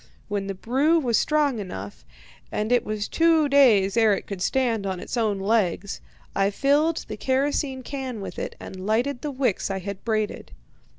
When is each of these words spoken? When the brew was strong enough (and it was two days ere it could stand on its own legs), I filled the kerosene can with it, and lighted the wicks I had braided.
When 0.29 0.47
the 0.47 0.55
brew 0.55 0.97
was 0.97 1.19
strong 1.19 1.59
enough 1.59 2.03
(and 2.51 2.71
it 2.71 2.83
was 2.83 3.07
two 3.07 3.47
days 3.47 3.95
ere 3.95 4.15
it 4.15 4.25
could 4.25 4.41
stand 4.41 4.87
on 4.87 4.99
its 4.99 5.15
own 5.15 5.37
legs), 5.37 6.01
I 6.35 6.49
filled 6.49 7.05
the 7.07 7.17
kerosene 7.17 7.83
can 7.83 8.19
with 8.19 8.39
it, 8.39 8.55
and 8.59 8.87
lighted 8.87 9.21
the 9.21 9.29
wicks 9.29 9.69
I 9.69 9.77
had 9.77 10.03
braided. 10.03 10.53